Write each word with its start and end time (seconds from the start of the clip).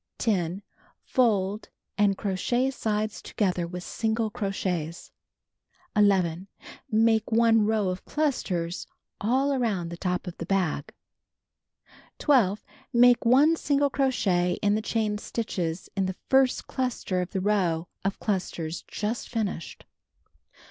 10. 0.17 0.63
Fold, 1.03 1.69
and 1.95 2.17
crochet 2.17 2.71
sides 2.71 3.21
together 3.21 3.67
with 3.67 3.83
single 3.83 4.31
crochets. 4.31 5.11
11. 5.95 6.47
Make 6.89 7.31
1 7.31 7.65
row 7.67 7.87
of 7.89 8.03
clusters 8.03 8.87
all 9.21 9.51
aroimd 9.51 9.91
the 9.91 9.97
top 9.97 10.25
of 10.25 10.35
the 10.39 10.45
bag. 10.47 10.87
The 10.87 11.85
Magic 11.85 12.17
Paper 12.17 12.27
249 12.87 13.13
12. 13.13 13.13
Make 13.13 13.25
1 13.31 13.55
single 13.57 13.89
crochet 13.91 14.53
in 14.63 14.73
the 14.73 14.81
chain 14.81 15.19
stitches 15.19 15.87
in 15.95 16.07
the 16.07 16.15
first 16.31 16.65
cluster 16.65 17.21
of 17.21 17.29
the 17.29 17.39
row 17.41 17.87
of 18.03 18.19
clusters 18.19 18.83
just 18.89 19.29
finished. 19.29 19.85